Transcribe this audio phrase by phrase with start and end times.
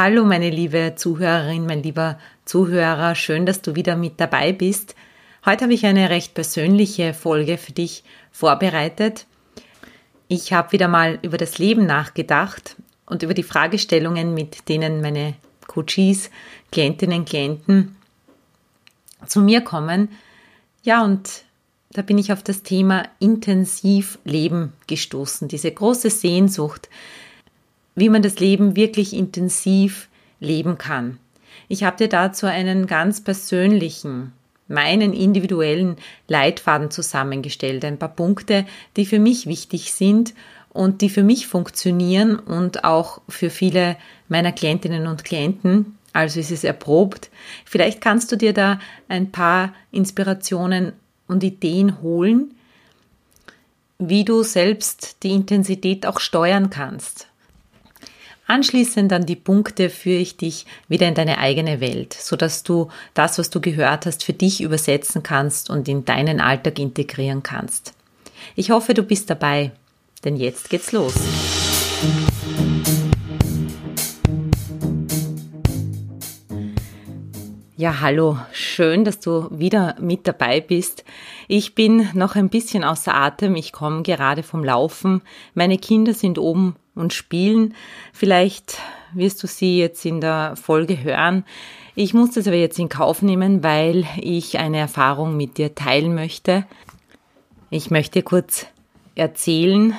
[0.00, 4.94] Hallo meine liebe Zuhörerin, mein lieber Zuhörer, schön, dass du wieder mit dabei bist.
[5.44, 9.26] Heute habe ich eine recht persönliche Folge für dich vorbereitet.
[10.28, 12.76] Ich habe wieder mal über das Leben nachgedacht
[13.06, 15.34] und über die Fragestellungen, mit denen meine
[15.66, 16.30] Coaches,
[16.70, 17.96] Klientinnen, Klienten
[19.26, 20.10] zu mir kommen.
[20.84, 21.42] Ja, und
[21.90, 26.88] da bin ich auf das Thema intensiv Leben gestoßen, diese große Sehnsucht,
[27.98, 30.08] wie man das Leben wirklich intensiv
[30.40, 31.18] leben kann.
[31.68, 34.32] Ich habe dir dazu einen ganz persönlichen,
[34.68, 35.96] meinen individuellen
[36.28, 40.34] Leitfaden zusammengestellt, ein paar Punkte, die für mich wichtig sind
[40.70, 43.96] und die für mich funktionieren und auch für viele
[44.28, 45.98] meiner Klientinnen und Klienten.
[46.12, 47.30] Also ist es erprobt.
[47.64, 50.92] Vielleicht kannst du dir da ein paar Inspirationen
[51.26, 52.54] und Ideen holen,
[53.98, 57.27] wie du selbst die Intensität auch steuern kannst.
[58.48, 63.38] Anschließend dann die Punkte führe ich dich wieder in deine eigene Welt, sodass du das,
[63.38, 67.92] was du gehört hast, für dich übersetzen kannst und in deinen Alltag integrieren kannst.
[68.56, 69.72] Ich hoffe, du bist dabei,
[70.24, 71.14] denn jetzt geht's los.
[77.80, 81.04] Ja, hallo, schön, dass du wieder mit dabei bist.
[81.46, 85.22] Ich bin noch ein bisschen außer Atem, ich komme gerade vom Laufen.
[85.54, 87.76] Meine Kinder sind oben und spielen.
[88.12, 88.78] Vielleicht
[89.14, 91.44] wirst du sie jetzt in der Folge hören.
[91.94, 96.16] Ich muss das aber jetzt in Kauf nehmen, weil ich eine Erfahrung mit dir teilen
[96.16, 96.66] möchte.
[97.70, 98.66] Ich möchte kurz
[99.14, 99.94] erzählen,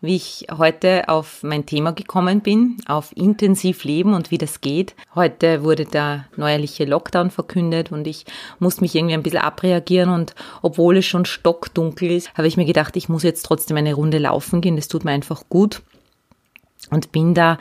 [0.00, 4.94] wie ich heute auf mein Thema gekommen bin, auf intensiv Leben und wie das geht.
[5.14, 8.24] Heute wurde der neuerliche Lockdown verkündet und ich
[8.58, 12.64] muss mich irgendwie ein bisschen abreagieren und obwohl es schon stockdunkel ist, habe ich mir
[12.64, 14.76] gedacht, ich muss jetzt trotzdem eine Runde laufen gehen.
[14.76, 15.82] Das tut mir einfach gut
[16.90, 17.58] und bin da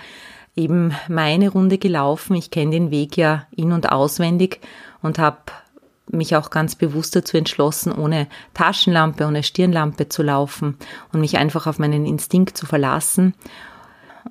[0.56, 2.36] eben meine Runde gelaufen.
[2.36, 4.60] Ich kenne den Weg ja in und auswendig
[5.02, 5.38] und habe
[6.12, 10.78] mich auch ganz bewusst dazu entschlossen, ohne Taschenlampe, ohne Stirnlampe zu laufen
[11.14, 13.34] und mich einfach auf meinen Instinkt zu verlassen.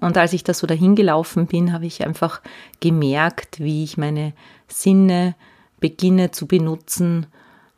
[0.00, 2.41] Und als ich da so dahin gelaufen bin, habe ich einfach
[2.81, 4.33] gemerkt, wie ich meine
[4.67, 5.34] Sinne
[5.81, 7.27] beginne zu benutzen,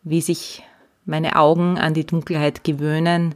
[0.03, 0.62] wie sich
[1.05, 3.34] meine Augen an die Dunkelheit gewöhnen,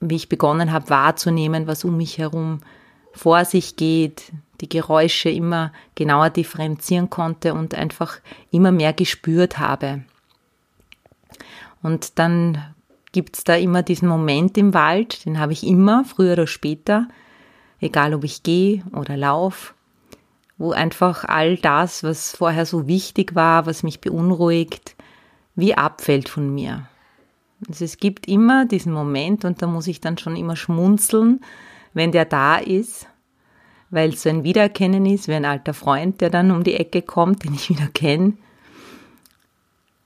[0.00, 2.60] wie ich begonnen habe wahrzunehmen, was um mich herum
[3.12, 8.18] vor sich geht, die Geräusche immer genauer differenzieren konnte und einfach
[8.50, 10.02] immer mehr gespürt habe.
[11.82, 12.62] Und dann
[13.12, 17.08] gibt's da immer diesen Moment im Wald, den habe ich immer, früher oder später,
[17.80, 19.74] egal ob ich gehe oder laufe,
[20.58, 24.94] wo einfach all das, was vorher so wichtig war, was mich beunruhigt,
[25.54, 26.86] wie abfällt von mir.
[27.68, 31.40] Also es gibt immer diesen Moment und da muss ich dann schon immer schmunzeln,
[31.92, 33.06] wenn der da ist,
[33.90, 37.02] weil es so ein Wiedererkennen ist, wie ein alter Freund, der dann um die Ecke
[37.02, 38.34] kommt, den ich wieder kenne,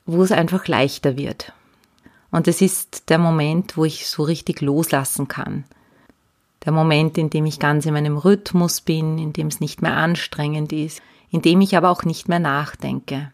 [0.06, 1.53] wo es einfach leichter wird.
[2.31, 5.65] Und es ist der Moment, wo ich so richtig loslassen kann.
[6.65, 9.97] Der Moment, in dem ich ganz in meinem Rhythmus bin, in dem es nicht mehr
[9.97, 13.33] anstrengend ist, in dem ich aber auch nicht mehr nachdenke.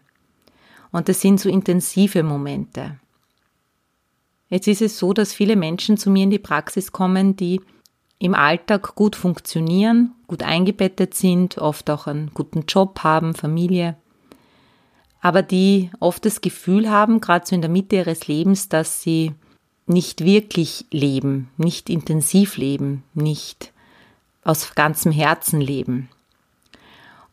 [0.91, 2.99] Und das sind so intensive Momente.
[4.49, 7.61] Jetzt ist es so, dass viele Menschen zu mir in die Praxis kommen, die
[8.21, 13.97] im Alltag gut funktionieren, gut eingebettet sind, oft auch einen guten Job haben, Familie,
[15.21, 19.33] aber die oft das Gefühl haben, gerade so in der Mitte ihres Lebens, dass sie
[19.87, 23.73] nicht wirklich leben, nicht intensiv leben, nicht
[24.43, 26.07] aus ganzem Herzen leben.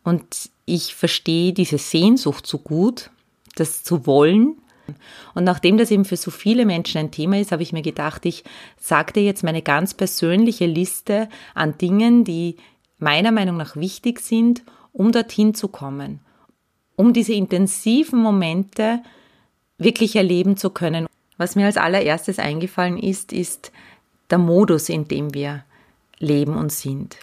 [0.05, 3.11] Und ich verstehe diese Sehnsucht so gut,
[3.57, 4.57] das zu wollen,
[5.35, 8.27] und nachdem das eben für so viele Menschen ein Thema ist, habe ich mir gedacht,
[8.27, 8.45] ich
[8.79, 12.57] sage dir jetzt meine ganz persönliche Liste an Dingen, die
[12.99, 14.63] meiner Meinung nach wichtig sind,
[14.93, 16.21] um dorthin zu kommen,
[16.97, 19.01] um diese intensiven Momente
[19.79, 21.07] wirklich erleben zu können.
[21.37, 23.71] Was mir als allererstes eingefallen ist, ist
[24.31, 25.65] der Modus, in dem wir
[26.19, 27.17] leben und sind.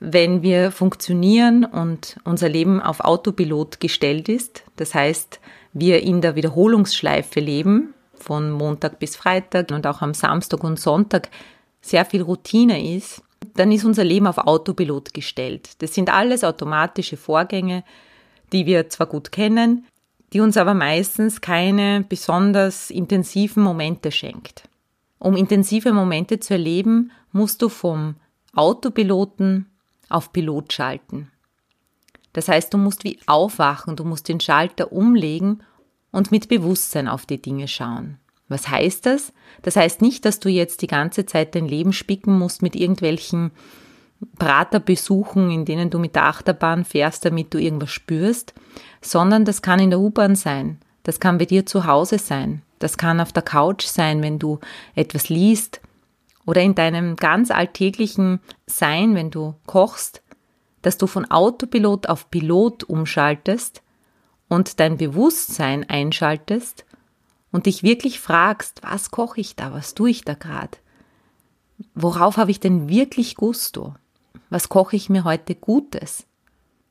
[0.00, 5.40] Wenn wir funktionieren und unser Leben auf Autopilot gestellt ist, das heißt,
[5.72, 11.30] wir in der Wiederholungsschleife leben, von Montag bis Freitag und auch am Samstag und Sonntag
[11.80, 13.22] sehr viel Routine ist,
[13.54, 15.70] dann ist unser Leben auf Autopilot gestellt.
[15.82, 17.84] Das sind alles automatische Vorgänge,
[18.52, 19.86] die wir zwar gut kennen,
[20.32, 24.64] die uns aber meistens keine besonders intensiven Momente schenkt.
[25.18, 28.16] Um intensive Momente zu erleben, musst du vom
[28.54, 29.66] Autopiloten
[30.08, 31.30] auf Pilot schalten.
[32.32, 35.62] Das heißt, du musst wie aufwachen, du musst den Schalter umlegen
[36.12, 38.18] und mit Bewusstsein auf die Dinge schauen.
[38.48, 39.32] Was heißt das?
[39.62, 43.52] Das heißt nicht, dass du jetzt die ganze Zeit dein Leben spicken musst mit irgendwelchen
[44.38, 48.54] Praterbesuchen, in denen du mit der Achterbahn fährst, damit du irgendwas spürst,
[49.00, 52.98] sondern das kann in der U-Bahn sein, das kann bei dir zu Hause sein, das
[52.98, 54.58] kann auf der Couch sein, wenn du
[54.94, 55.80] etwas liest
[56.44, 60.22] oder in deinem ganz alltäglichen Sein, wenn du kochst,
[60.82, 63.82] dass du von Autopilot auf Pilot umschaltest
[64.48, 66.84] und dein Bewusstsein einschaltest
[67.52, 70.78] und dich wirklich fragst, was koche ich da, was tue ich da gerade?
[71.94, 73.94] Worauf habe ich denn wirklich Gusto?
[74.50, 76.26] Was koche ich mir heute Gutes?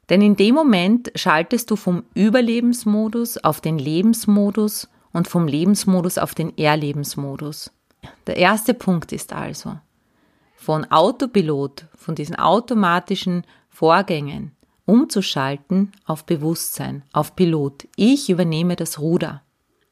[0.10, 6.34] Denn in dem Moment schaltest du vom Überlebensmodus auf den Lebensmodus und vom Lebensmodus auf
[6.34, 7.72] den Erlebensmodus.
[8.26, 9.78] Der erste Punkt ist also,
[10.56, 14.52] von Autopilot, von diesen automatischen Vorgängen
[14.86, 17.88] umzuschalten auf Bewusstsein, auf Pilot.
[17.96, 19.44] Ich übernehme das Ruder.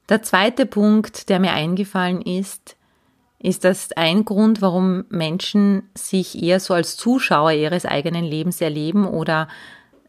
[0.10, 2.76] Der zweite Punkt, der mir eingefallen ist,
[3.40, 9.06] ist das ein Grund, warum Menschen sich eher so als Zuschauer ihres eigenen Lebens erleben
[9.06, 9.48] oder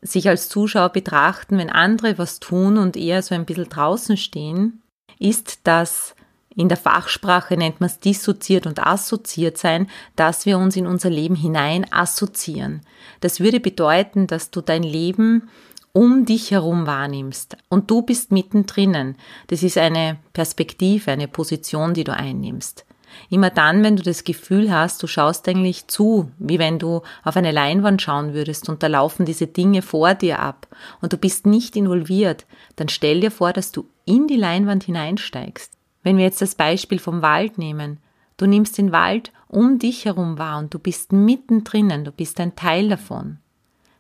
[0.01, 4.83] sich als Zuschauer betrachten, wenn andere was tun und eher so ein bisschen draußen stehen,
[5.19, 6.15] ist, dass
[6.59, 11.09] in der Fachsprache nennt man es dissoziiert und assoziiert sein, dass wir uns in unser
[11.09, 12.81] Leben hinein assoziieren.
[13.21, 15.49] Das würde bedeuten, dass du dein Leben
[15.93, 19.15] um dich herum wahrnimmst und du bist mittendrin.
[19.47, 22.85] Das ist eine Perspektive, eine Position, die du einnimmst.
[23.31, 27.37] Immer dann, wenn du das Gefühl hast, du schaust eigentlich zu, wie wenn du auf
[27.37, 30.67] eine Leinwand schauen würdest und da laufen diese Dinge vor dir ab
[31.01, 35.78] und du bist nicht involviert, dann stell dir vor, dass du in die Leinwand hineinsteigst.
[36.09, 37.99] Wenn wir jetzt das Beispiel vom Wald nehmen,
[38.39, 42.57] du nimmst den Wald um dich herum wahr und du bist mittendrin, du bist ein
[42.57, 43.37] Teil davon.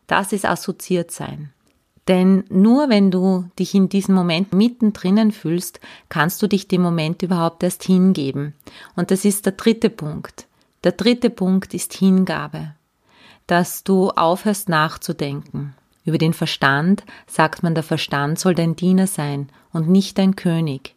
[0.06, 1.52] Das ist assoziiert sein.
[2.08, 7.22] Denn nur wenn du dich in diesem Moment mittendrin fühlst, kannst du dich dem Moment
[7.22, 8.54] überhaupt erst hingeben.
[8.96, 10.46] Und das ist der dritte Punkt.
[10.84, 12.72] Der dritte Punkt ist Hingabe.
[13.46, 15.74] Dass du aufhörst nachzudenken.
[16.06, 20.94] Über den Verstand sagt man, der Verstand soll dein Diener sein und nicht dein König.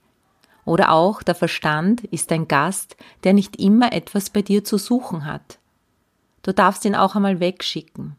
[0.72, 2.96] Oder auch der Verstand ist ein Gast,
[3.26, 5.60] der nicht immer etwas bei dir zu suchen hat.
[6.44, 8.16] Du darfst ihn auch einmal wegschicken.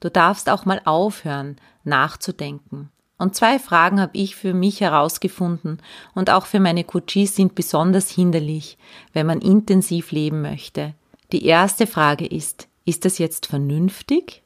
[0.00, 2.90] Du darfst auch mal aufhören, nachzudenken.
[3.16, 5.78] Und zwei Fragen habe ich für mich herausgefunden
[6.14, 8.76] und auch für meine Coaches sind besonders hinderlich,
[9.14, 10.92] wenn man intensiv leben möchte.
[11.32, 14.42] Die erste Frage ist, ist das jetzt vernünftig?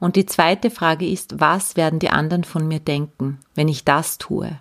[0.00, 4.16] Und die zweite Frage ist, was werden die anderen von mir denken, wenn ich das
[4.16, 4.58] tue?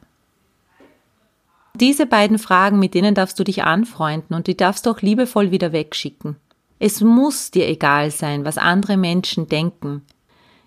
[1.79, 5.51] Diese beiden Fragen, mit denen darfst du dich anfreunden und die darfst du auch liebevoll
[5.51, 6.37] wieder wegschicken.
[6.79, 10.03] Es muss dir egal sein, was andere Menschen denken.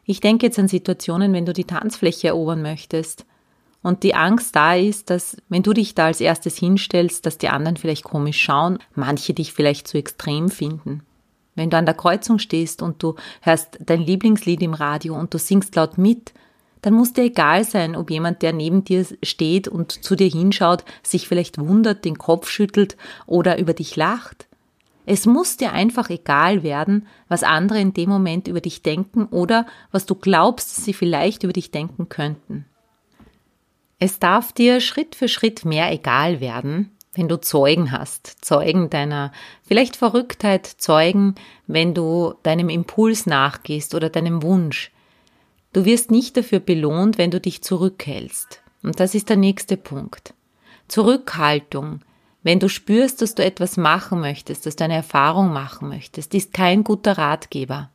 [0.04, 3.26] Ich denke jetzt an Situationen, wenn du die Tanzfläche erobern möchtest
[3.82, 7.48] und die Angst da ist, dass wenn du dich da als erstes hinstellst, dass die
[7.48, 11.02] anderen vielleicht komisch schauen, manche dich vielleicht zu extrem finden.
[11.54, 15.38] Wenn du an der Kreuzung stehst und du hörst dein Lieblingslied im Radio und du
[15.38, 16.32] singst laut mit,
[16.82, 20.84] dann muss dir egal sein, ob jemand, der neben dir steht und zu dir hinschaut,
[21.02, 24.46] sich vielleicht wundert, den Kopf schüttelt oder über dich lacht.
[25.06, 29.66] Es muss dir einfach egal werden, was andere in dem Moment über dich denken oder
[29.90, 32.66] was du glaubst, sie vielleicht über dich denken könnten.
[33.98, 39.32] Es darf dir Schritt für Schritt mehr egal werden, wenn du Zeugen hast, Zeugen deiner
[39.62, 41.34] vielleicht Verrücktheit, Zeugen,
[41.66, 44.92] wenn du deinem Impuls nachgehst oder deinem Wunsch.
[45.72, 48.62] Du wirst nicht dafür belohnt, wenn du dich zurückhältst.
[48.82, 50.34] Und das ist der nächste Punkt.
[50.88, 52.00] Zurückhaltung
[52.42, 56.54] wenn du spürst, dass du etwas machen möchtest, dass du eine Erfahrung machen möchtest, ist
[56.54, 57.90] kein guter Ratgeber.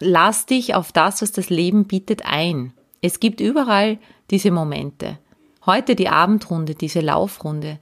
[0.00, 2.72] Lass dich auf das, was das Leben bietet, ein.
[3.00, 3.98] Es gibt überall
[4.30, 5.18] diese Momente.
[5.64, 7.78] Heute die Abendrunde, diese Laufrunde.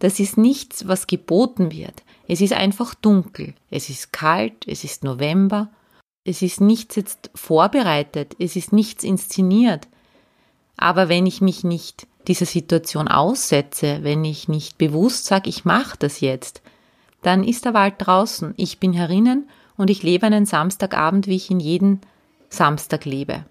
[0.00, 2.02] Das ist nichts, was geboten wird.
[2.26, 3.54] Es ist einfach dunkel.
[3.70, 4.66] Es ist kalt.
[4.66, 5.70] Es ist November.
[6.28, 8.36] Es ist nichts jetzt vorbereitet.
[8.38, 9.88] Es ist nichts inszeniert.
[10.76, 15.96] Aber wenn ich mich nicht dieser Situation aussetze, wenn ich nicht bewusst sage, ich mache
[15.98, 16.60] das jetzt,
[17.22, 21.50] dann ist der Wald draußen, ich bin herinnen und ich lebe einen Samstagabend, wie ich
[21.50, 22.02] ihn jeden
[22.50, 23.46] Samstag lebe.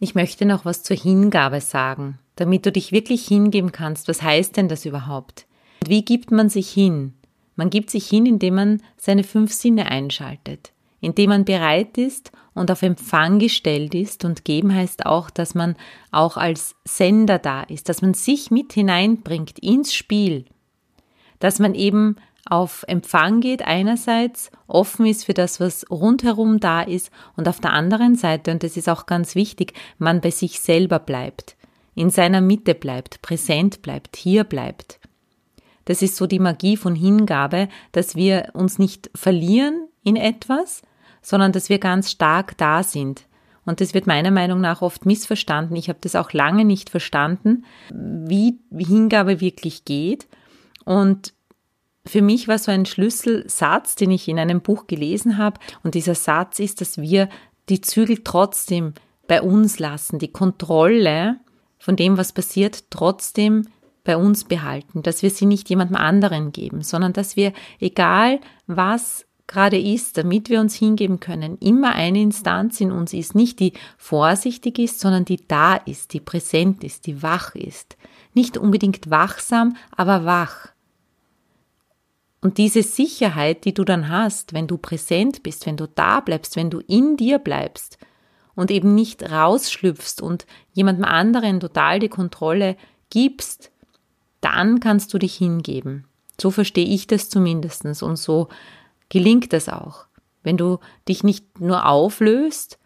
[0.00, 4.08] Ich möchte noch was zur Hingabe sagen, damit du dich wirklich hingeben kannst.
[4.08, 5.46] Was heißt denn das überhaupt?
[5.86, 7.14] Wie gibt man sich hin?
[7.54, 12.70] Man gibt sich hin, indem man seine fünf Sinne einschaltet, indem man bereit ist und
[12.70, 15.76] auf Empfang gestellt ist und geben heißt auch, dass man
[16.10, 20.46] auch als Sender da ist, dass man sich mit hineinbringt ins Spiel,
[21.38, 22.16] dass man eben
[22.48, 27.72] auf Empfang geht einerseits, offen ist für das, was rundherum da ist und auf der
[27.72, 31.56] anderen Seite, und das ist auch ganz wichtig, man bei sich selber bleibt,
[31.94, 35.00] in seiner Mitte bleibt, präsent bleibt, hier bleibt.
[35.86, 40.82] Das ist so die Magie von Hingabe, dass wir uns nicht verlieren in etwas,
[41.20, 43.26] sondern dass wir ganz stark da sind.
[43.64, 45.74] Und das wird meiner Meinung nach oft missverstanden.
[45.74, 50.28] Ich habe das auch lange nicht verstanden, wie Hingabe wirklich geht.
[50.84, 51.34] Und
[52.06, 55.58] für mich war so ein Schlüsselsatz, den ich in einem Buch gelesen habe.
[55.82, 57.28] Und dieser Satz ist, dass wir
[57.68, 58.94] die Zügel trotzdem
[59.26, 61.40] bei uns lassen, die Kontrolle
[61.78, 63.66] von dem, was passiert, trotzdem
[64.04, 69.25] bei uns behalten, dass wir sie nicht jemandem anderen geben, sondern dass wir, egal was
[69.46, 73.72] gerade ist, damit wir uns hingeben können, immer eine Instanz in uns ist, nicht die
[73.96, 77.96] vorsichtig ist, sondern die da ist, die präsent ist, die wach ist.
[78.34, 80.68] Nicht unbedingt wachsam, aber wach.
[82.40, 86.56] Und diese Sicherheit, die du dann hast, wenn du präsent bist, wenn du da bleibst,
[86.56, 87.98] wenn du in dir bleibst
[88.54, 92.76] und eben nicht rausschlüpfst und jemandem anderen total die Kontrolle
[93.10, 93.70] gibst,
[94.40, 96.04] dann kannst du dich hingeben.
[96.40, 98.48] So verstehe ich das zumindest und so
[99.08, 100.06] gelingt das auch.
[100.42, 102.78] Wenn du dich nicht nur auflöst,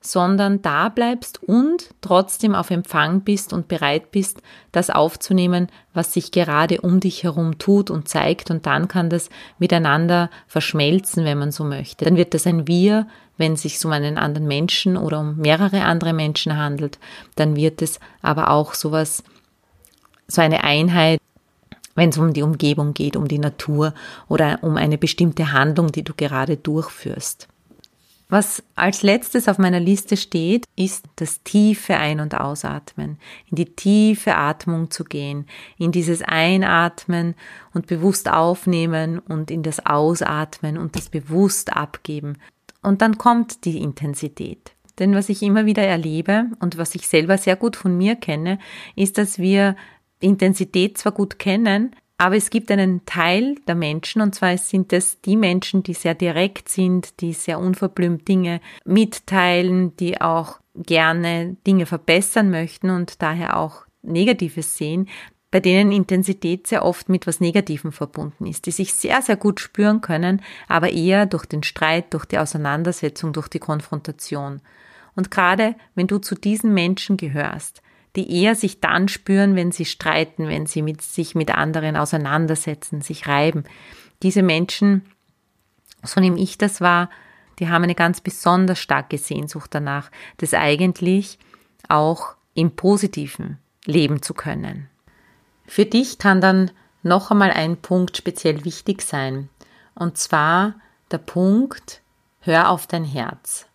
[0.00, 6.30] sondern da bleibst und trotzdem auf Empfang bist und bereit bist, das aufzunehmen, was sich
[6.30, 11.50] gerade um dich herum tut und zeigt und dann kann das miteinander verschmelzen, wenn man
[11.50, 12.04] so möchte.
[12.04, 15.82] Dann wird das ein Wir, wenn es sich um einen anderen Menschen oder um mehrere
[15.82, 16.98] andere Menschen handelt,
[17.34, 19.24] dann wird es aber auch sowas,
[20.28, 21.20] so eine Einheit,
[21.98, 23.92] wenn es um die Umgebung geht, um die Natur
[24.28, 27.48] oder um eine bestimmte Handlung, die du gerade durchführst.
[28.30, 33.18] Was als letztes auf meiner Liste steht, ist das tiefe Ein- und Ausatmen,
[33.50, 35.46] in die tiefe Atmung zu gehen,
[35.78, 37.34] in dieses Einatmen
[37.72, 42.36] und bewusst aufnehmen und in das Ausatmen und das bewusst abgeben.
[42.82, 44.72] Und dann kommt die Intensität.
[44.98, 48.58] Denn was ich immer wieder erlebe und was ich selber sehr gut von mir kenne,
[48.94, 49.74] ist, dass wir
[50.20, 55.20] Intensität zwar gut kennen, aber es gibt einen Teil der Menschen, und zwar sind es
[55.20, 61.86] die Menschen, die sehr direkt sind, die sehr unverblümt Dinge mitteilen, die auch gerne Dinge
[61.86, 65.08] verbessern möchten und daher auch Negatives sehen,
[65.50, 69.60] bei denen Intensität sehr oft mit was Negativem verbunden ist, die sich sehr, sehr gut
[69.60, 74.60] spüren können, aber eher durch den Streit, durch die Auseinandersetzung, durch die Konfrontation.
[75.14, 77.80] Und gerade wenn du zu diesen Menschen gehörst,
[78.16, 83.00] die eher sich dann spüren, wenn sie streiten, wenn sie mit, sich mit anderen auseinandersetzen,
[83.00, 83.64] sich reiben.
[84.22, 85.04] Diese Menschen,
[86.02, 87.10] so nehme ich das wahr,
[87.58, 91.38] die haben eine ganz besonders starke Sehnsucht danach, das eigentlich
[91.88, 94.88] auch im Positiven leben zu können.
[95.66, 96.70] Für dich kann dann
[97.02, 99.48] noch einmal ein Punkt speziell wichtig sein,
[99.94, 100.74] und zwar
[101.10, 102.02] der Punkt,
[102.40, 103.66] hör auf dein Herz.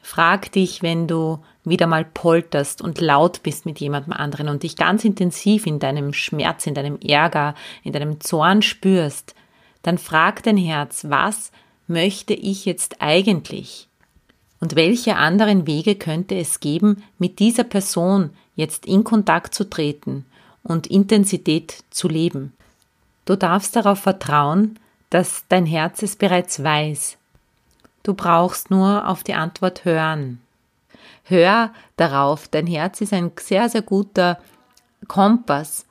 [0.00, 4.76] Frag dich, wenn du wieder mal polterst und laut bist mit jemandem anderen und dich
[4.76, 9.34] ganz intensiv in deinem Schmerz, in deinem Ärger, in deinem Zorn spürst,
[9.82, 11.52] dann frag dein Herz, was
[11.86, 13.88] möchte ich jetzt eigentlich?
[14.60, 20.24] Und welche anderen Wege könnte es geben, mit dieser Person jetzt in Kontakt zu treten
[20.62, 22.52] und Intensität zu leben?
[23.24, 24.78] Du darfst darauf vertrauen,
[25.10, 27.18] dass dein Herz es bereits weiß,
[28.04, 30.38] Du brauchst nur auf die Antwort hören.
[31.24, 34.38] Hör darauf, dein Herz ist ein sehr, sehr guter
[35.08, 35.86] Kompass,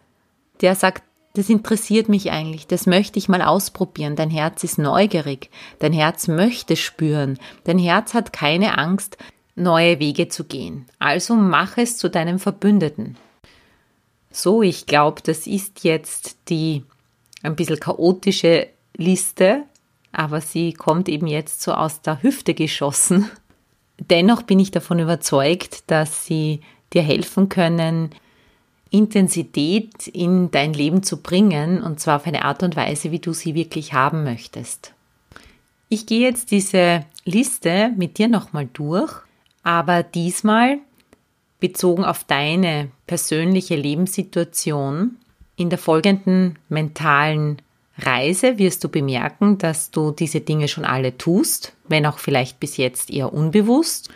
[0.61, 1.03] der sagt,
[1.35, 4.15] das interessiert mich eigentlich, das möchte ich mal ausprobieren.
[4.15, 9.17] Dein Herz ist neugierig, dein Herz möchte spüren, dein Herz hat keine Angst,
[9.55, 10.85] neue Wege zu gehen.
[10.99, 13.17] Also mach es zu deinem Verbündeten.
[14.31, 16.83] So, ich glaube, das ist jetzt die
[17.41, 19.63] ein bisschen chaotische Liste
[20.13, 23.29] aber sie kommt eben jetzt so aus der Hüfte geschossen.
[23.99, 26.61] Dennoch bin ich davon überzeugt, dass sie
[26.93, 28.09] dir helfen können,
[28.89, 33.33] Intensität in dein Leben zu bringen, und zwar auf eine Art und Weise, wie du
[33.33, 34.93] sie wirklich haben möchtest.
[35.89, 39.13] Ich gehe jetzt diese Liste mit dir nochmal durch,
[39.63, 40.77] aber diesmal
[41.59, 45.17] bezogen auf deine persönliche Lebenssituation
[45.55, 47.61] in der folgenden mentalen
[47.97, 52.77] Reise wirst du bemerken, dass du diese Dinge schon alle tust, wenn auch vielleicht bis
[52.77, 54.09] jetzt eher unbewusst.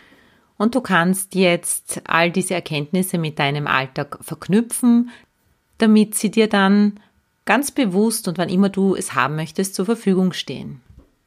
[0.58, 5.12] Und du kannst jetzt all diese Erkenntnisse mit deinem Alltag verknüpfen,
[5.78, 7.00] damit sie dir dann
[7.46, 10.82] ganz bewusst und wann immer du es haben möchtest zur Verfügung stehen.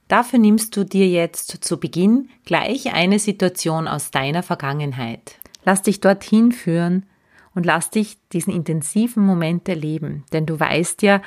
[0.09, 5.37] Dafür nimmst du dir jetzt zu Beginn gleich eine Situation aus deiner Vergangenheit.
[5.65, 7.07] Lass dich dorthin führen
[7.55, 11.23] und lass dich diesen intensiven Moment erleben, denn du weißt ja,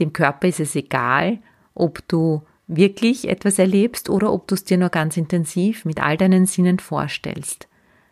[0.00, 1.38] dem Körper ist es egal,
[1.74, 6.16] ob du wirklich etwas erlebst oder ob du es dir nur ganz intensiv mit all
[6.16, 7.68] deinen Sinnen vorstellst.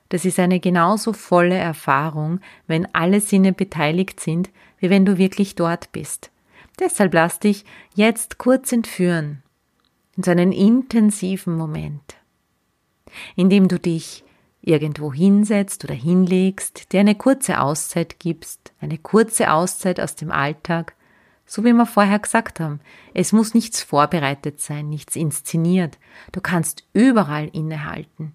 [0.09, 5.55] Das ist eine genauso volle Erfahrung, wenn alle Sinne beteiligt sind, wie wenn du wirklich
[5.57, 6.31] dort bist.
[6.79, 7.65] Deshalb lass dich
[7.95, 9.43] jetzt kurz entführen
[10.17, 12.17] in so einen intensiven Moment,
[13.35, 14.25] indem du dich
[14.63, 20.96] irgendwo hinsetzt oder hinlegst, dir eine kurze Auszeit gibst, eine kurze Auszeit aus dem Alltag,
[21.47, 22.81] so wie wir vorher gesagt haben.
[23.15, 25.99] Es muss nichts vorbereitet sein, nichts inszeniert.
[26.33, 28.35] Du kannst überall innehalten,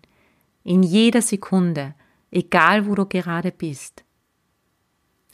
[0.63, 1.93] in jeder Sekunde,
[2.31, 4.03] egal wo du gerade bist.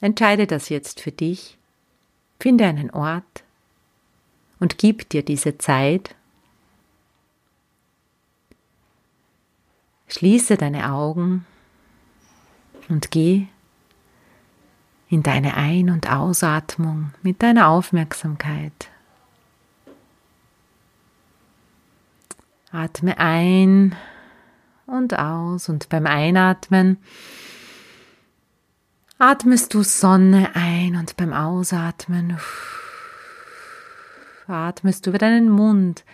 [0.00, 1.58] Entscheide das jetzt für dich,
[2.40, 3.44] finde einen Ort
[4.60, 6.14] und gib dir diese Zeit.
[10.08, 11.46] Schließe deine Augen
[12.88, 13.46] und geh
[15.08, 18.90] in deine Ein- und Ausatmung mit deiner Aufmerksamkeit.
[22.70, 23.96] Atme ein
[24.86, 26.98] und aus und beim Einatmen
[29.18, 32.38] atmest du Sonne ein und beim Ausatmen
[34.46, 36.04] atmest du über deinen Mund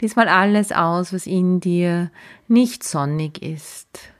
[0.00, 2.10] diesmal alles aus, was in dir
[2.46, 4.12] nicht sonnig ist.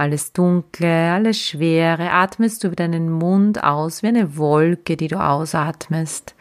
[0.00, 5.22] Alles Dunkle, alles Schwere atmest du über deinen Mund aus wie eine Wolke, die du
[5.22, 6.34] ausatmest.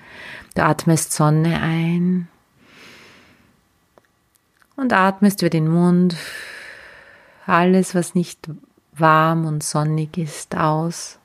[0.56, 2.30] Du atmest Sonne ein
[4.78, 6.16] und atmest über den Mund
[7.48, 8.50] alles, was nicht
[8.94, 11.20] warm und sonnig ist, aus.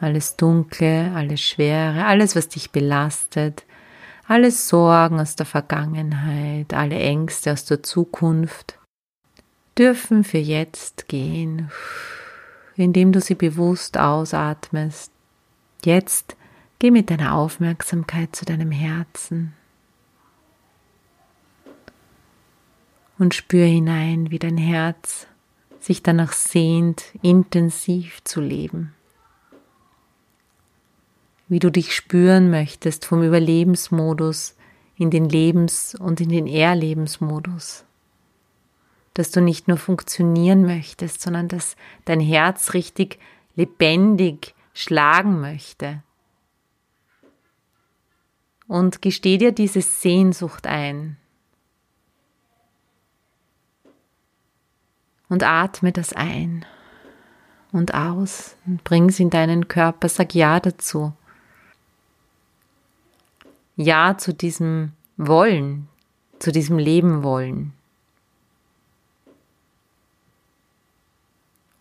[0.00, 3.66] Alles Dunkle, alles Schwere, alles, was dich belastet,
[4.26, 8.78] alle Sorgen aus der Vergangenheit, alle Ängste aus der Zukunft
[9.78, 11.70] dürfen für jetzt gehen,
[12.76, 15.12] indem du sie bewusst ausatmest.
[15.84, 16.36] Jetzt
[16.78, 19.54] geh mit deiner Aufmerksamkeit zu deinem Herzen
[23.18, 25.26] und spür hinein, wie dein Herz
[25.80, 28.94] sich danach sehnt, intensiv zu leben.
[31.48, 34.56] Wie du dich spüren möchtest vom Überlebensmodus
[34.96, 37.85] in den Lebens- und in den Erlebensmodus.
[39.16, 43.18] Dass du nicht nur funktionieren möchtest, sondern dass dein Herz richtig
[43.54, 46.02] lebendig schlagen möchte.
[48.68, 51.16] Und gesteh dir diese Sehnsucht ein,
[55.28, 56.64] und atme das ein
[57.72, 60.08] und aus und bring es in deinen Körper.
[60.08, 61.12] Sag Ja dazu.
[63.76, 65.88] Ja zu diesem Wollen,
[66.38, 67.72] zu diesem Leben wollen.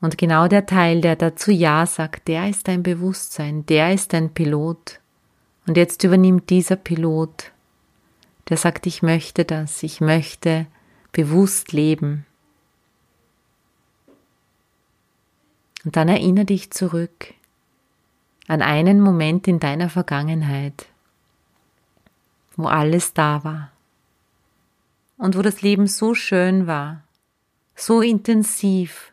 [0.06, 4.32] Und genau der Teil, der dazu Ja sagt, der ist dein Bewusstsein, der ist dein
[4.32, 5.00] Pilot.
[5.66, 7.52] Und jetzt übernimmt dieser Pilot,
[8.48, 10.68] der sagt, ich möchte das, ich möchte
[11.12, 12.24] bewusst leben.
[15.84, 17.34] Und dann erinnere dich zurück
[18.48, 20.86] an einen Moment in deiner Vergangenheit,
[22.56, 23.72] wo alles da war
[25.18, 27.02] und wo das Leben so schön war,
[27.74, 29.12] so intensiv,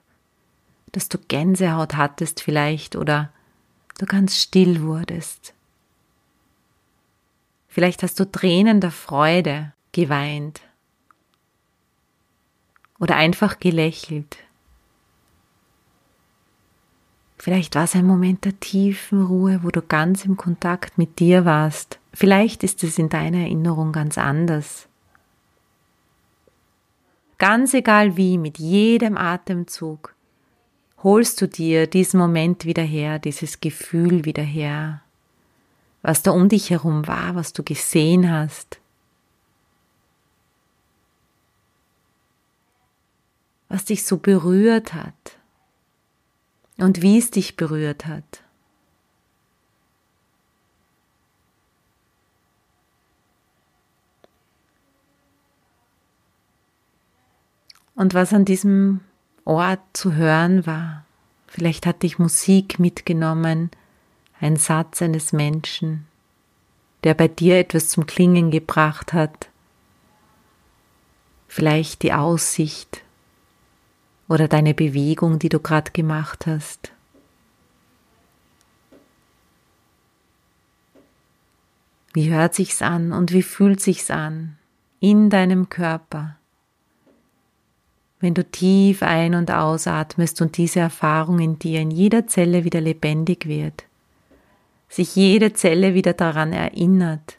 [0.93, 3.33] dass du Gänsehaut hattest vielleicht oder
[3.99, 5.55] du ganz still wurdest.
[7.69, 10.61] Vielleicht hast du Tränen der Freude geweint
[13.01, 14.37] oder einfach gelächelt.
[17.39, 21.45] Vielleicht war es ein Moment der tiefen Ruhe, wo du ganz im Kontakt mit dir
[21.45, 21.99] warst.
[22.15, 24.87] Vielleicht ist es in deiner Erinnerung ganz anders.
[27.39, 30.15] Ganz egal wie, mit jedem Atemzug
[31.03, 35.03] holst du dir diesen Moment wieder her, dieses Gefühl wieder her,
[36.03, 38.79] was da um dich herum war, was du gesehen hast.
[43.69, 45.39] Was dich so berührt hat
[46.77, 48.43] und wie es dich berührt hat.
[57.95, 59.01] Und was an diesem
[59.45, 61.05] Ort zu hören war.
[61.47, 63.71] Vielleicht hat dich Musik mitgenommen,
[64.41, 66.07] ein Satz eines Menschen,
[67.05, 69.49] der bei dir etwas zum Klingen gebracht hat.
[71.49, 73.03] Vielleicht die Aussicht
[74.29, 76.93] oder deine Bewegung, die du gerade gemacht hast.
[82.15, 84.59] Wie hört sich's an und wie fühlt sich's an
[85.01, 86.37] in deinem Körper?
[88.23, 92.81] Wenn du tief ein- und ausatmest und diese Erfahrung in dir in jeder Zelle wieder
[92.81, 93.85] lebendig wird,
[94.89, 97.39] sich jede Zelle wieder daran erinnert,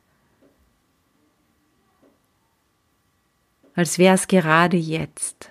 [3.76, 5.50] als wäre es gerade jetzt.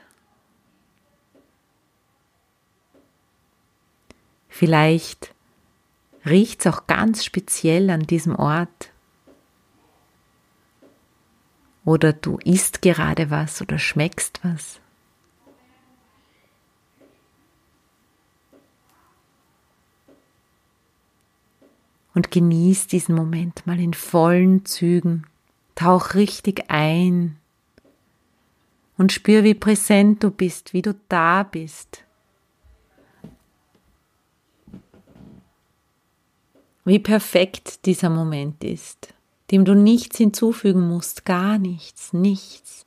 [4.50, 5.34] Vielleicht
[6.26, 8.90] riecht es auch ganz speziell an diesem Ort.
[11.86, 14.81] Oder du isst gerade was oder schmeckst was.
[22.14, 25.24] Und genieß diesen Moment mal in vollen Zügen.
[25.74, 27.38] Tauch richtig ein
[28.98, 32.04] und spür, wie präsent du bist, wie du da bist.
[36.84, 39.14] Wie perfekt dieser Moment ist,
[39.50, 42.86] dem du nichts hinzufügen musst, gar nichts, nichts.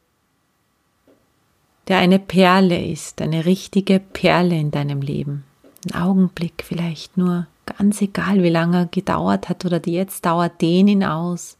[1.87, 5.43] Der eine Perle ist, eine richtige Perle in deinem Leben.
[5.85, 10.87] Ein Augenblick vielleicht nur, ganz egal wie lange er gedauert hat oder jetzt dauert, dehn
[10.87, 11.57] ihn aus.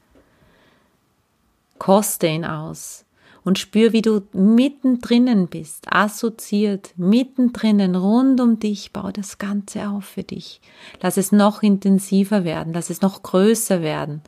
[1.78, 3.06] Koste ihn aus
[3.46, 10.04] und spür, wie du mittendrin bist, assoziiert, mittendrin, rund um dich, bau das Ganze auf
[10.04, 10.60] für dich.
[11.00, 14.22] Lass es noch intensiver werden, lass es noch größer werden.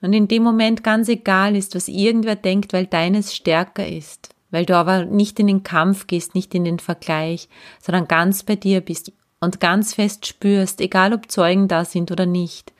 [0.00, 4.64] Und in dem Moment ganz egal ist, was irgendwer denkt, weil deines stärker ist, weil
[4.64, 7.50] du aber nicht in den Kampf gehst, nicht in den Vergleich,
[7.82, 12.24] sondern ganz bei dir bist und ganz fest spürst, egal ob Zeugen da sind oder
[12.24, 12.72] nicht,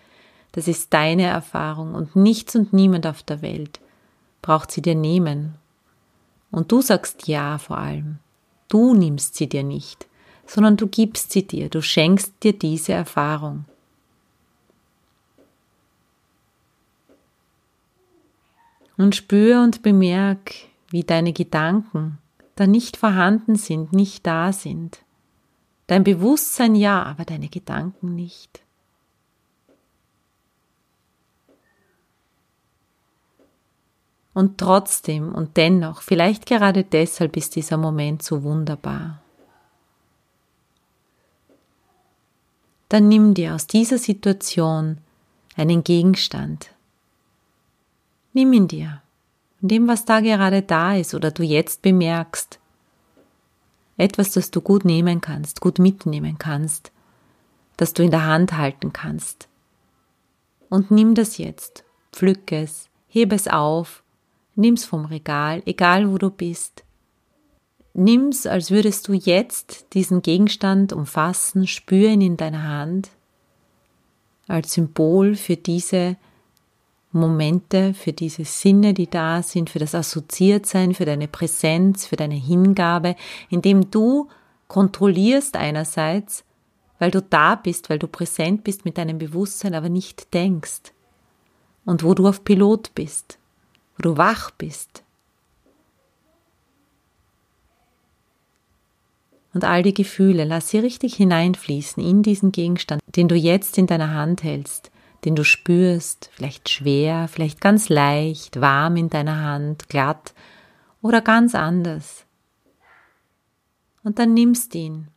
[0.53, 3.79] das ist deine Erfahrung und nichts und niemand auf der Welt
[4.41, 5.57] braucht sie dir nehmen.
[6.51, 8.21] Und du sagst ja vor allem.
[8.69, 10.07] Du nimmst sie dir nicht,
[10.47, 13.67] sondern du gibst sie dir, du schenkst dir diese Erfahrung.
[18.97, 20.55] Und spür und bemerk,
[20.91, 22.19] wie deine Gedanken
[22.55, 25.01] da nicht vorhanden sind, nicht da sind.
[25.87, 28.63] Dein Bewusstsein ja, aber deine Gedanken nicht.
[34.35, 39.23] Und trotzdem und dennoch, vielleicht gerade deshalb ist dieser Moment so wunderbar.
[42.89, 44.99] Dann nimm dir aus dieser Situation
[45.57, 46.71] einen Gegenstand.
[48.33, 49.01] Nimm ihn dir,
[49.63, 52.59] in dem, was da gerade da ist oder du jetzt bemerkst.
[53.97, 56.93] Etwas, das du gut nehmen kannst, gut mitnehmen kannst,
[57.77, 59.49] das du in der Hand halten kannst.
[60.69, 64.03] Und nimm das jetzt, pflück es, hebe es auf
[64.59, 66.83] Nimm's vom Regal, egal wo du bist.
[67.93, 73.11] Nimm's, als würdest du jetzt diesen Gegenstand umfassen, spür ihn in deiner Hand,
[74.49, 76.17] als Symbol für diese
[77.17, 82.35] Momente, für diese Sinne, die da sind, für das Assoziiertsein, für deine Präsenz, für deine
[82.35, 83.17] Hingabe,
[83.51, 84.29] indem du
[84.69, 86.45] kontrollierst einerseits,
[86.99, 90.93] weil du da bist, weil du präsent bist mit deinem Bewusstsein, aber nicht denkst.
[91.85, 93.39] Und wo du auf Pilot bist
[93.97, 95.03] wo du wach bist.
[99.55, 103.87] Und all die Gefühle, lass sie richtig hineinfließen in diesen Gegenstand, den du jetzt in
[103.87, 104.91] deiner Hand hältst,
[105.27, 110.33] den du spürst, vielleicht schwer, vielleicht ganz leicht, warm in deiner Hand, glatt
[111.03, 112.25] oder ganz anders.
[114.03, 115.09] Und dann nimmst ihn.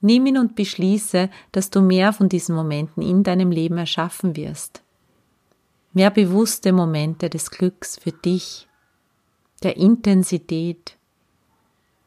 [0.00, 4.82] Nimm ihn und beschließe, dass du mehr von diesen Momenten in deinem Leben erschaffen wirst
[5.92, 8.68] mehr bewusste Momente des Glücks für dich,
[9.62, 10.96] der Intensität,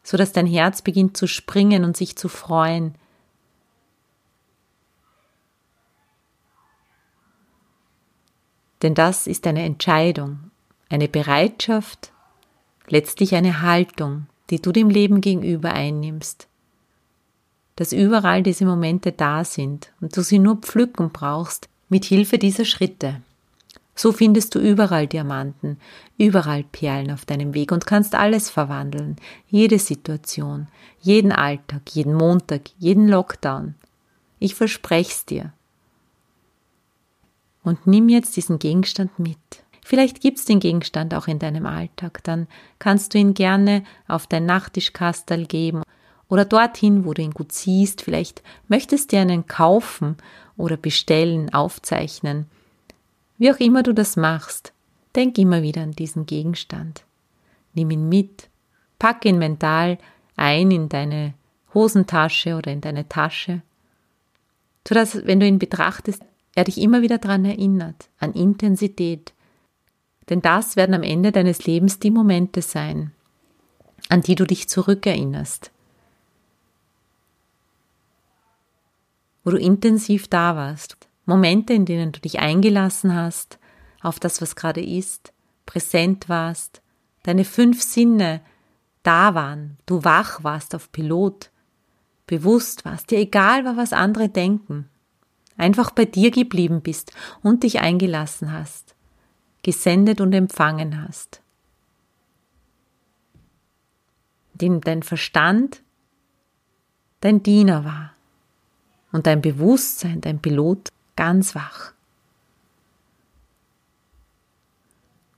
[0.04, 2.96] so dass dein Herz beginnt zu springen und sich zu freuen.
[8.82, 10.52] Denn das ist eine Entscheidung,
[10.90, 12.12] eine Bereitschaft,
[12.88, 16.48] letztlich eine Haltung, die du dem Leben gegenüber einnimmst,
[17.76, 22.66] dass überall diese Momente da sind und du sie nur pflücken brauchst mit Hilfe dieser
[22.66, 23.22] Schritte.
[23.98, 25.80] So findest du überall Diamanten,
[26.18, 29.16] überall Perlen auf deinem Weg und kannst alles verwandeln,
[29.48, 30.68] jede Situation,
[31.00, 33.76] jeden Alltag, jeden Montag, jeden Lockdown.
[34.40, 35.54] Ich versprech's dir.
[37.66, 39.38] Und nimm jetzt diesen Gegenstand mit.
[39.84, 42.48] Vielleicht gibt's den Gegenstand auch in deinem Alltag, dann
[42.80, 45.84] kannst du ihn gerne auf dein Nachttischkastel geben
[46.30, 48.02] oder dorthin, wo du ihn gut siehst.
[48.02, 50.16] Vielleicht möchtest du einen kaufen
[50.56, 52.46] oder bestellen, aufzeichnen
[53.38, 54.72] wie auch immer du das machst,
[55.14, 57.04] denk immer wieder an diesen Gegenstand.
[57.74, 58.50] Nimm ihn mit,
[58.98, 59.98] pack ihn mental
[60.38, 61.34] ein in deine
[61.74, 63.62] Hosentasche oder in deine Tasche
[64.88, 66.24] sodass, wenn du ihn betrachtest,
[66.56, 69.34] er dich immer wieder daran erinnert, an Intensität.
[70.30, 73.12] Denn das werden am Ende deines Lebens die Momente sein,
[74.10, 75.72] an die du dich zurückerinnerst.
[79.44, 80.98] Wo du intensiv da warst.
[81.26, 83.60] Momente, in denen du dich eingelassen hast
[84.02, 85.34] auf das, was gerade ist,
[85.66, 86.82] präsent warst,
[87.24, 88.42] deine fünf Sinne
[89.04, 91.52] da waren, du wach warst auf Pilot,
[92.28, 94.90] bewusst warst, dir egal war, was andere denken,
[95.58, 98.96] einfach bei dir geblieben bist und dich eingelassen hast,
[99.64, 101.42] gesendet und empfangen hast.
[104.54, 105.82] Dem dein Verstand
[107.26, 108.14] dein Diener war
[109.12, 111.94] und dein Bewusstsein, dein Pilot ganz wach.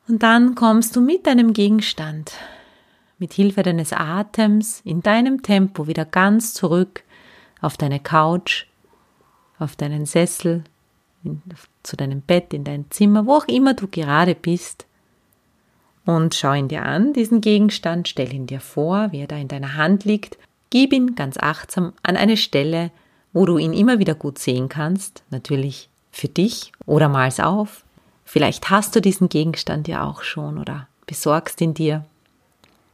[0.07, 2.33] Und dann kommst du mit deinem Gegenstand,
[3.19, 7.03] mit Hilfe deines Atems, in deinem Tempo wieder ganz zurück
[7.61, 8.65] auf deine Couch,
[9.59, 10.63] auf deinen Sessel,
[11.23, 11.41] in,
[11.83, 14.85] zu deinem Bett, in dein Zimmer, wo auch immer du gerade bist.
[16.05, 19.49] Und schau ihn dir an, diesen Gegenstand, stell ihn dir vor, wie er da in
[19.49, 20.37] deiner Hand liegt,
[20.69, 22.91] gib ihn ganz achtsam an eine Stelle,
[23.33, 27.83] wo du ihn immer wieder gut sehen kannst, natürlich für dich oder mal's auf.
[28.23, 32.05] Vielleicht hast du diesen Gegenstand ja auch schon oder besorgst ihn dir.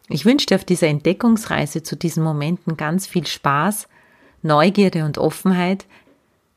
[0.09, 3.87] Ich wünsche dir auf dieser Entdeckungsreise zu diesen Momenten ganz viel Spaß,
[4.41, 5.85] Neugierde und Offenheit.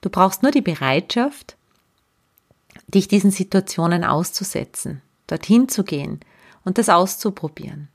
[0.07, 1.57] Du brauchst nur die Bereitschaft,
[2.87, 6.21] dich diesen Situationen auszusetzen, dorthin zu gehen
[6.65, 7.89] und das auszuprobieren.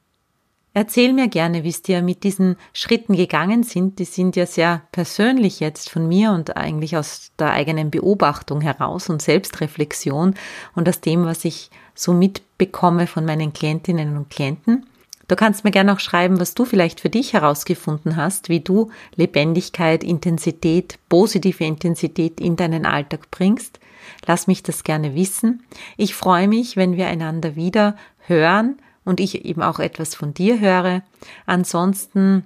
[0.73, 3.97] Erzähl mir gerne, wie es dir mit diesen Schritten gegangen sind.
[3.97, 9.07] Die sind ja sehr persönlich jetzt von mir und eigentlich aus der eigenen Beobachtung heraus
[9.07, 10.35] und Selbstreflexion
[10.75, 14.85] und aus dem, was ich so mitbekomme von meinen Klientinnen und Klienten.
[15.31, 18.91] Du kannst mir gerne auch schreiben, was du vielleicht für dich herausgefunden hast, wie du
[19.15, 23.79] Lebendigkeit, Intensität, positive Intensität in deinen Alltag bringst.
[24.27, 25.63] Lass mich das gerne wissen.
[25.95, 27.95] Ich freue mich, wenn wir einander wieder
[28.27, 31.01] hören und ich eben auch etwas von dir höre.
[31.45, 32.43] Ansonsten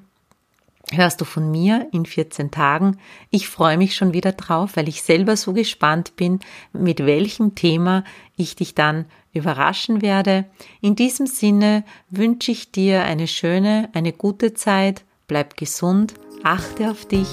[0.91, 2.99] hörst du von mir in 14 Tagen.
[3.31, 6.39] Ich freue mich schon wieder drauf, weil ich selber so gespannt bin,
[6.71, 8.03] mit welchem Thema
[8.37, 10.45] ich dich dann überraschen werde.
[10.81, 15.03] In diesem Sinne wünsche ich dir eine schöne, eine gute Zeit.
[15.27, 17.27] Bleib gesund, achte auf dich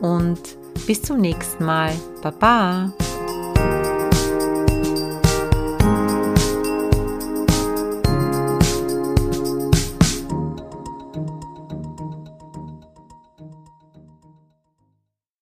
[0.00, 0.38] und
[0.86, 1.92] bis zum nächsten Mal.
[2.22, 2.92] Baba!